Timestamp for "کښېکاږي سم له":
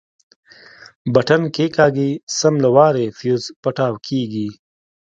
1.55-2.69